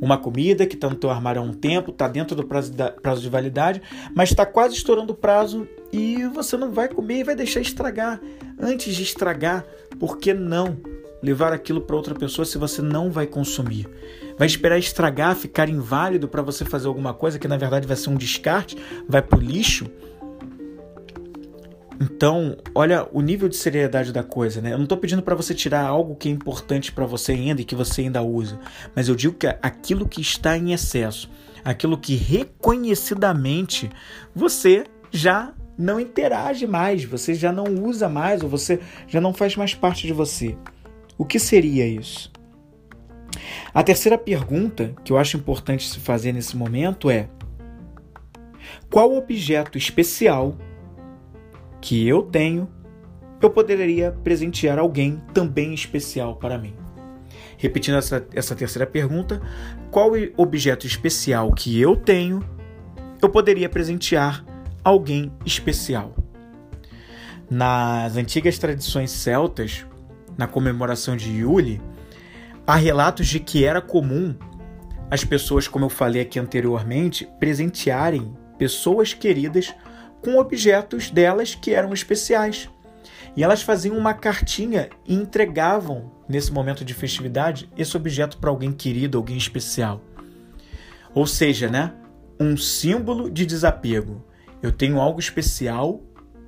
[0.00, 3.22] Uma comida que está no teu armário há um tempo, está dentro do prazo, prazo
[3.22, 3.80] de validade,
[4.16, 8.20] mas está quase estourando o prazo e você não vai comer e vai deixar estragar.
[8.58, 9.64] Antes de estragar,
[10.00, 10.76] por que não?
[11.22, 13.88] Levar aquilo para outra pessoa se você não vai consumir?
[14.36, 18.10] Vai esperar estragar, ficar inválido para você fazer alguma coisa que na verdade vai ser
[18.10, 18.76] um descarte,
[19.08, 19.86] vai pro lixo?
[22.00, 24.72] Então, olha o nível de seriedade da coisa, né?
[24.72, 27.64] Eu não estou pedindo para você tirar algo que é importante para você ainda e
[27.64, 28.58] que você ainda usa,
[28.94, 31.30] mas eu digo que aquilo que está em excesso,
[31.64, 33.88] aquilo que reconhecidamente
[34.34, 39.54] você já não interage mais, você já não usa mais ou você já não faz
[39.54, 40.56] mais parte de você.
[41.16, 42.32] O que seria isso?
[43.72, 47.28] A terceira pergunta que eu acho importante se fazer nesse momento é:
[48.90, 50.56] qual objeto especial
[51.80, 52.68] que eu tenho
[53.40, 56.74] eu poderia presentear alguém também especial para mim?
[57.56, 59.40] Repetindo essa, essa terceira pergunta,
[59.90, 62.40] qual objeto especial que eu tenho
[63.20, 64.44] eu poderia presentear
[64.84, 66.14] alguém especial?
[67.50, 69.86] Nas antigas tradições celtas,
[70.36, 71.80] na comemoração de Yule,
[72.66, 74.34] há relatos de que era comum
[75.10, 79.74] as pessoas, como eu falei aqui anteriormente, presentearem pessoas queridas
[80.22, 82.70] com objetos delas que eram especiais.
[83.36, 88.72] E elas faziam uma cartinha e entregavam, nesse momento de festividade, esse objeto para alguém
[88.72, 90.00] querido, alguém especial.
[91.14, 91.92] Ou seja, né?
[92.38, 94.24] Um símbolo de desapego.
[94.62, 96.00] Eu tenho algo especial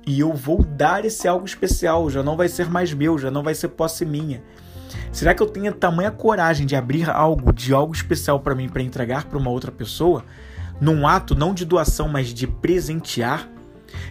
[0.05, 3.41] e eu vou dar esse algo especial, já não vai ser mais meu, já não
[3.41, 4.43] vai ser posse minha.
[5.11, 8.83] Será que eu tenho tamanha coragem de abrir algo de algo especial para mim para
[8.83, 10.23] entregar para uma outra pessoa,
[10.79, 13.49] num ato não de doação, mas de presentear,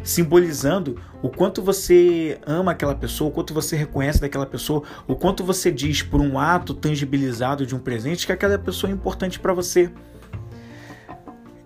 [0.02, 5.44] simbolizando o quanto você ama aquela pessoa, o quanto você reconhece daquela pessoa, o quanto
[5.44, 9.52] você diz por um ato tangibilizado de um presente que aquela pessoa é importante para
[9.52, 9.90] você.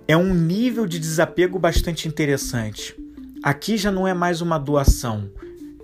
[0.06, 3.08] É um nível de desapego bastante interessante.
[3.42, 5.31] Aqui já não é mais uma doação,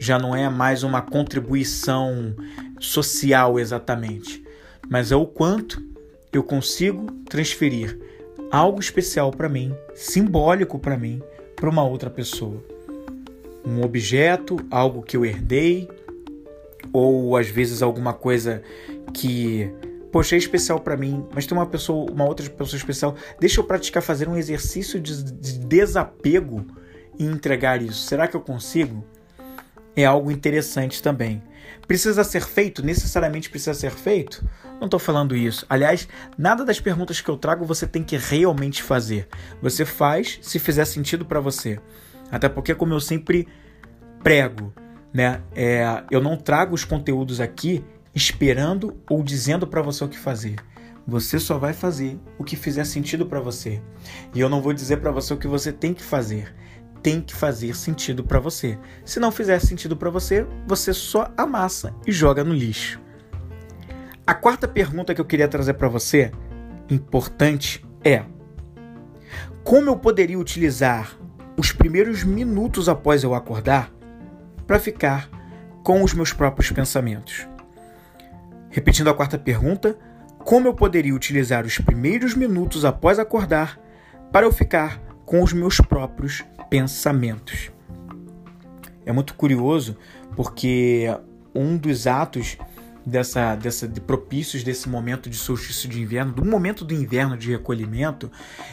[0.00, 2.34] já não é mais uma contribuição
[2.80, 4.42] social exatamente,
[4.88, 5.80] mas é o quanto
[6.32, 7.96] eu consigo transferir
[8.50, 11.22] algo especial para mim, simbólico para mim,
[11.54, 12.60] para uma outra pessoa.
[13.64, 15.88] Um objeto, algo que eu herdei,
[16.92, 18.62] ou às vezes alguma coisa
[19.12, 19.70] que
[20.10, 23.16] poxa, é especial para mim, mas tem uma pessoa, uma outra pessoa especial.
[23.40, 26.64] Deixa eu praticar fazer um exercício de, de desapego
[27.18, 28.06] e entregar isso.
[28.06, 29.04] Será que eu consigo?
[29.96, 31.42] É algo interessante também.
[31.86, 32.84] Precisa ser feito?
[32.84, 34.44] Necessariamente precisa ser feito?
[34.80, 35.64] Não estou falando isso.
[35.68, 39.28] Aliás, nada das perguntas que eu trago você tem que realmente fazer.
[39.62, 41.78] Você faz se fizer sentido para você.
[42.30, 43.46] Até porque, como eu sempre
[44.22, 44.72] prego,
[45.12, 45.42] né?
[45.54, 50.56] É, eu não trago os conteúdos aqui esperando ou dizendo para você o que fazer.
[51.06, 53.82] Você só vai fazer o que fizer sentido para você.
[54.34, 56.54] E eu não vou dizer para você o que você tem que fazer.
[57.04, 58.78] Tem que fazer sentido para você.
[59.04, 62.98] Se não fizer sentido para você, você só amassa e joga no lixo.
[64.26, 66.32] A quarta pergunta que eu queria trazer para você,
[66.88, 68.24] importante, é:
[69.62, 71.14] como eu poderia utilizar
[71.58, 73.92] os primeiros minutos após eu acordar
[74.66, 75.28] para ficar
[75.82, 77.46] com os meus próprios pensamentos?
[78.70, 79.98] Repetindo a quarta pergunta,
[80.38, 83.78] como eu poderia utilizar os primeiros minutos após acordar
[84.32, 87.70] para eu ficar com os meus próprios pensamentos?
[89.06, 89.96] É muito curioso
[90.34, 91.06] porque
[91.54, 92.56] um dos atos
[93.06, 97.50] dessa, dessa de propícios desse momento de solstício de inverno, do momento do inverno de
[97.50, 98.30] recolhimento,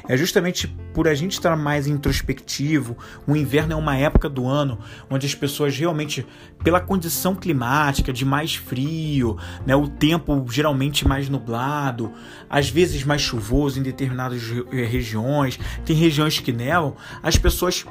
[0.08, 2.98] é justamente por a gente estar mais introspectivo.
[3.28, 6.26] O inverno é uma época do ano onde as pessoas realmente,
[6.64, 12.12] pela condição climática de mais frio, né, o tempo geralmente mais nublado,
[12.50, 14.42] às vezes mais chuvoso em determinadas
[14.72, 17.86] regiões, tem regiões que nevam, as pessoas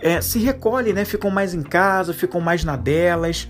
[0.00, 3.48] é, se recolhem, né, ficam mais em casa, ficam mais na delas.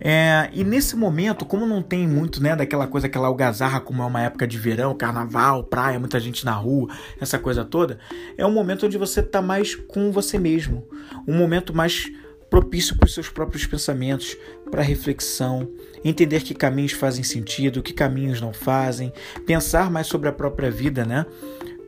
[0.00, 4.06] É, e nesse momento, como não tem muito né, daquela coisa, aquela algazarra, como é
[4.06, 6.88] uma época de verão, carnaval, praia, muita gente na rua,
[7.20, 7.98] essa coisa toda,
[8.36, 10.84] é um momento onde você está mais com você mesmo.
[11.26, 12.10] Um momento mais
[12.50, 14.36] propício para os seus próprios pensamentos,
[14.70, 15.70] para reflexão,
[16.04, 19.12] entender que caminhos fazem sentido, que caminhos não fazem,
[19.46, 21.24] pensar mais sobre a própria vida, né?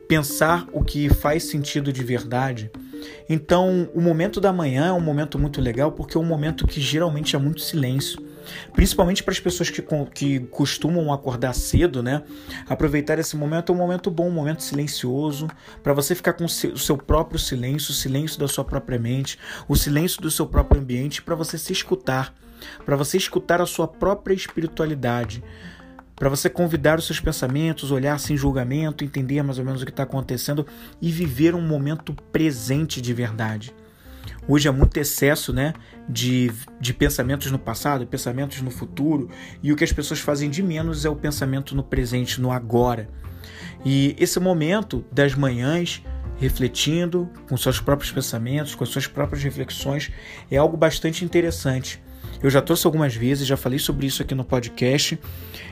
[0.07, 2.71] Pensar o que faz sentido de verdade.
[3.27, 6.79] Então, o momento da manhã é um momento muito legal porque é um momento que
[6.79, 8.23] geralmente é muito silêncio.
[8.73, 12.21] Principalmente para as pessoas que, que costumam acordar cedo, né?
[12.67, 15.47] Aproveitar esse momento é um momento bom, um momento silencioso,
[15.81, 19.75] para você ficar com o seu próprio silêncio, o silêncio da sua própria mente, o
[19.75, 22.33] silêncio do seu próprio ambiente, para você se escutar,
[22.85, 25.43] para você escutar a sua própria espiritualidade
[26.15, 29.91] para você convidar os seus pensamentos, olhar sem julgamento, entender mais ou menos o que
[29.91, 30.65] está acontecendo
[31.01, 33.73] e viver um momento presente de verdade.
[34.47, 35.73] Hoje é muito excesso né,
[36.07, 39.29] de, de pensamentos no passado, pensamentos no futuro,
[39.61, 43.09] e o que as pessoas fazem de menos é o pensamento no presente, no agora.
[43.83, 46.03] E esse momento das manhãs,
[46.37, 50.11] refletindo com seus próprios pensamentos, com suas próprias reflexões,
[50.49, 52.01] é algo bastante interessante.
[52.41, 55.19] Eu já trouxe algumas vezes, já falei sobre isso aqui no podcast.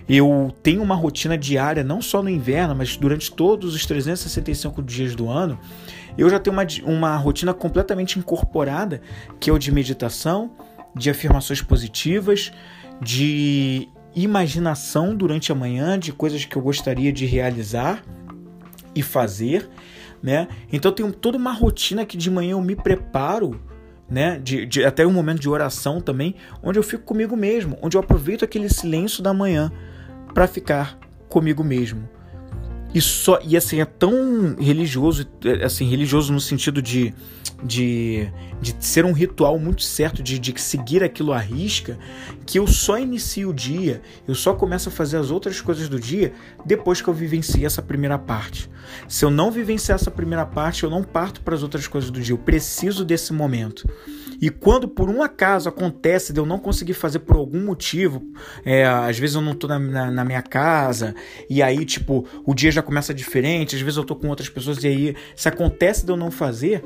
[0.08, 5.16] Eu tenho uma rotina diária, não só no inverno, mas durante todos os 365 dias
[5.16, 5.60] do ano.
[6.18, 9.02] Eu já tenho uma, uma rotina completamente incorporada,
[9.40, 10.52] que é o de meditação,
[10.96, 12.52] de afirmações positivas,
[13.02, 18.04] de imaginação durante a manhã, de coisas que eu gostaria de realizar
[18.96, 19.70] e fazer,
[20.22, 20.48] né?
[20.72, 23.60] Então eu tenho toda uma rotina que de manhã eu me preparo
[24.10, 24.40] né?
[24.40, 28.02] De, de, até um momento de oração também, onde eu fico comigo mesmo, onde eu
[28.02, 29.72] aproveito aquele silêncio da manhã
[30.34, 30.98] para ficar
[31.30, 32.08] comigo mesmo.
[32.94, 35.28] E só e assim é tão religioso,
[35.64, 37.14] assim religioso no sentido de,
[37.64, 38.30] de,
[38.62, 41.98] de ser um ritual muito certo, de, de seguir aquilo à risca,
[42.46, 46.00] que eu só inicio o dia, eu só começo a fazer as outras coisas do
[46.00, 46.34] dia
[46.66, 48.70] depois que eu vivencio essa primeira parte.
[49.08, 52.20] Se eu não vivenciar essa primeira parte, eu não parto para as outras coisas do
[52.20, 52.34] dia.
[52.34, 53.88] Eu preciso desse momento.
[54.42, 58.22] E quando por um acaso acontece de eu não conseguir fazer por algum motivo,
[58.66, 61.16] é, às vezes eu não tô na, na, na, minha casa,
[61.50, 64.84] e aí, tipo, o dia já começa diferente, às vezes eu tô com outras pessoas,
[64.84, 66.84] e aí, se acontece de eu não fazer,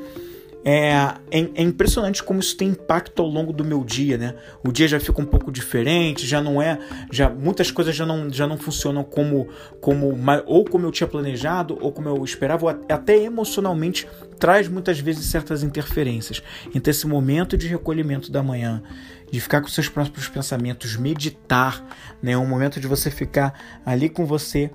[0.70, 4.36] é, é, é, impressionante como isso tem impacto ao longo do meu dia, né?
[4.62, 6.78] O dia já fica um pouco diferente, já não é,
[7.10, 9.48] já muitas coisas já não, já não funcionam como,
[9.80, 10.14] como
[10.46, 14.06] ou como eu tinha planejado ou como eu esperava, ou até emocionalmente
[14.38, 16.44] traz muitas vezes certas interferências.
[16.76, 18.84] Então esse momento de recolhimento da manhã,
[19.32, 21.82] de ficar com seus próprios pensamentos, meditar,
[22.22, 22.38] né?
[22.38, 23.54] Um momento de você ficar
[23.86, 24.70] ali com você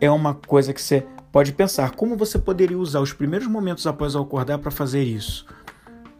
[0.00, 1.04] é uma coisa que você
[1.34, 5.44] pode pensar como você poderia usar os primeiros momentos após acordar para fazer isso.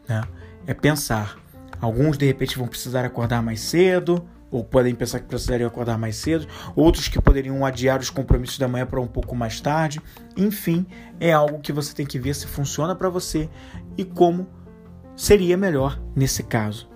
[0.08, 0.20] Né?
[0.66, 1.38] É pensar.
[1.80, 6.16] Alguns de repente vão precisar acordar mais cedo, ou podem pensar que precisariam acordar mais
[6.16, 10.02] cedo, outros que poderiam adiar os compromissos da manhã para um pouco mais tarde.
[10.36, 10.84] Enfim,
[11.20, 13.48] é algo que você tem que ver se funciona para você
[13.96, 14.48] e como
[15.14, 16.88] seria melhor nesse caso.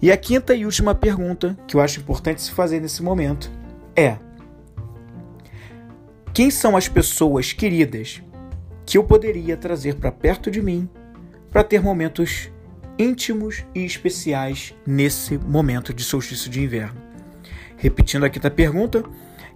[0.00, 3.50] E a quinta e última pergunta que eu acho importante se fazer nesse momento
[3.96, 4.18] é:
[6.38, 8.22] quem são as pessoas queridas
[8.86, 10.88] que eu poderia trazer para perto de mim
[11.50, 12.48] para ter momentos
[12.96, 17.02] íntimos e especiais nesse momento de solstício de inverno?
[17.76, 19.02] Repetindo aqui a pergunta: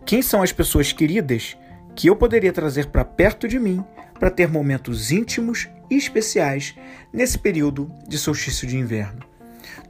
[0.05, 1.57] quem são as pessoas queridas
[1.95, 3.85] que eu poderia trazer para perto de mim
[4.18, 6.74] para ter momentos íntimos e especiais
[7.12, 9.20] nesse período de solstício de inverno?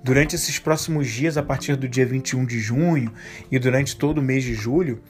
[0.04, 3.10] Durante esses próximos dias, a partir do dia 21 de junho
[3.50, 5.00] e durante todo o mês de julho,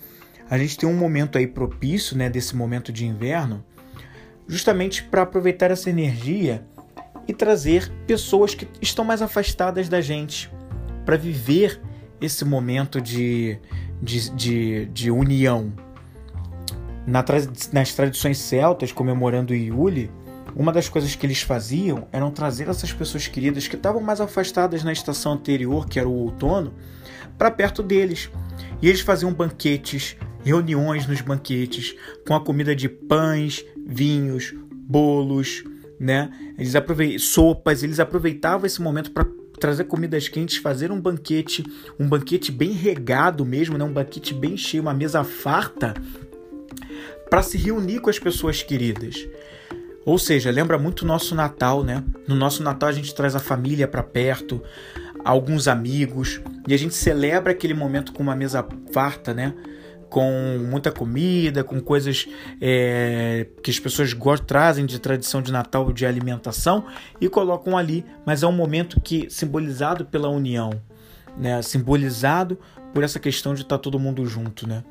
[0.53, 3.65] a gente tem um momento aí propício, né, desse momento de inverno,
[4.47, 6.63] justamente para aproveitar essa energia
[7.27, 10.53] e trazer pessoas que estão mais afastadas da gente
[11.07, 11.81] para viver
[12.21, 13.59] esse momento de,
[14.03, 15.73] de, de, de união.
[17.07, 17.25] Na,
[17.73, 20.11] nas tradições celtas, comemorando o Iule,
[20.55, 24.85] uma das coisas que eles faziam eram trazer essas pessoas queridas que estavam mais afastadas
[24.85, 26.75] na estação anterior, que era o outono,
[27.39, 28.31] para perto deles.
[28.83, 31.95] E eles faziam banquetes, reuniões nos banquetes,
[32.27, 35.65] com a comida de pães, vinhos, bolos,
[35.99, 36.31] né?
[36.59, 39.27] Eles aproveitam sopas, eles aproveitavam esse momento para
[39.61, 41.65] trazer comidas quentes, fazer um banquete,
[41.99, 43.85] um banquete bem regado mesmo, né?
[43.85, 45.95] um banquete bem cheio, uma mesa farta,
[47.31, 49.25] para se reunir com as pessoas queridas.
[50.05, 52.03] Ou seja, lembra muito o nosso Natal, né?
[52.27, 54.61] No nosso Natal a gente traz a família para perto,
[55.25, 59.55] alguns amigos, e a gente celebra aquele momento com uma mesa farta, né?
[60.13, 62.29] Com muita comida, com coisas
[62.61, 66.85] é, que as pessoas gostam, trazem de tradição de Natal de alimentação
[67.19, 70.79] e colocam ali, mas é um momento que simbolizado pela união,
[71.35, 71.63] né?
[71.63, 72.59] simbolizado
[72.93, 74.85] por essa questão de estar todo mundo junto, né?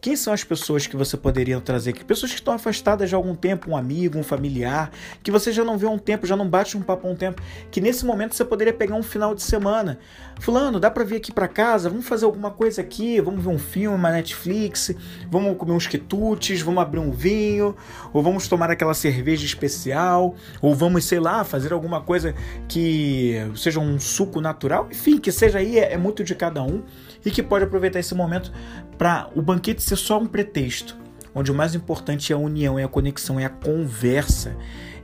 [0.00, 2.04] Quem são as pessoas que você poderia trazer aqui?
[2.04, 4.92] Pessoas que estão afastadas de algum tempo, um amigo, um familiar,
[5.24, 7.16] que você já não vê há um tempo, já não bate um papo há um
[7.16, 9.98] tempo, que nesse momento você poderia pegar um final de semana.
[10.38, 11.90] Fulano, dá para vir aqui para casa?
[11.90, 13.20] Vamos fazer alguma coisa aqui?
[13.20, 14.94] Vamos ver um filme, uma Netflix?
[15.28, 16.60] Vamos comer uns quitutes?
[16.60, 17.74] Vamos abrir um vinho?
[18.12, 20.36] Ou vamos tomar aquela cerveja especial?
[20.62, 22.36] Ou vamos, sei lá, fazer alguma coisa
[22.68, 24.86] que seja um suco natural?
[24.92, 26.84] Enfim, que seja aí, é, é muito de cada um
[27.24, 28.52] e que pode aproveitar esse momento
[28.96, 30.96] para o banquete ser só um pretexto,
[31.34, 34.56] onde o mais importante é a união, é a conexão, é a conversa,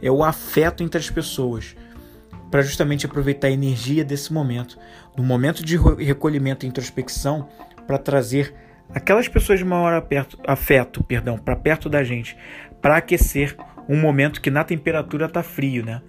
[0.02, 1.76] é o afeto entre as pessoas,
[2.50, 4.78] para justamente aproveitar a energia desse momento,
[5.16, 7.48] do momento de recolhimento e introspecção,
[7.86, 8.54] para trazer
[8.90, 12.36] aquelas pessoas de maior aperto, afeto, perdão, para perto da gente,
[12.80, 13.56] para aquecer
[13.88, 16.00] um momento que na temperatura está frio, né?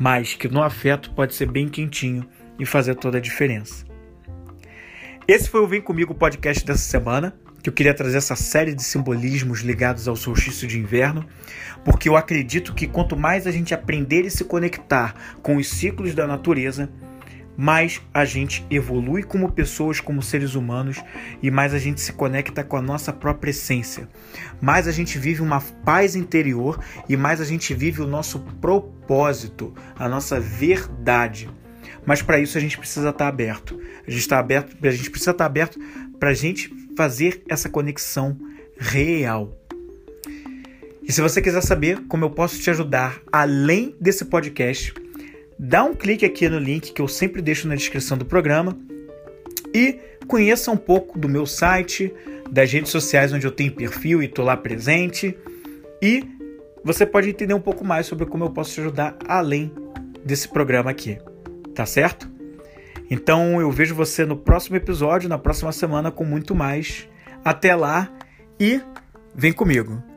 [0.00, 2.26] Mas que no afeto pode ser bem quentinho
[2.58, 3.91] e fazer toda a diferença.
[5.26, 8.82] Esse foi o Vem Comigo podcast dessa semana, que eu queria trazer essa série de
[8.82, 11.24] simbolismos ligados ao solstício de inverno,
[11.84, 16.12] porque eu acredito que quanto mais a gente aprender e se conectar com os ciclos
[16.12, 16.90] da natureza,
[17.56, 21.00] mais a gente evolui como pessoas, como seres humanos,
[21.40, 24.08] e mais a gente se conecta com a nossa própria essência.
[24.60, 29.72] Mais a gente vive uma paz interior e mais a gente vive o nosso propósito,
[29.96, 31.48] a nossa verdade.
[32.04, 33.80] Mas para isso a gente precisa estar tá aberto.
[34.06, 35.78] A gente está aberto, a gente precisa estar tá aberto
[36.18, 38.36] para a gente fazer essa conexão
[38.78, 39.56] real.
[41.02, 44.94] E se você quiser saber como eu posso te ajudar além desse podcast,
[45.58, 48.76] dá um clique aqui no link que eu sempre deixo na descrição do programa
[49.74, 52.12] e conheça um pouco do meu site,
[52.50, 55.36] das redes sociais onde eu tenho perfil e estou lá presente.
[56.00, 56.24] E
[56.84, 59.72] você pode entender um pouco mais sobre como eu posso te ajudar além
[60.24, 61.18] desse programa aqui.
[61.74, 62.30] Tá certo?
[63.10, 67.08] Então eu vejo você no próximo episódio, na próxima semana, com muito mais.
[67.44, 68.10] Até lá
[68.58, 68.80] e
[69.34, 70.11] vem comigo!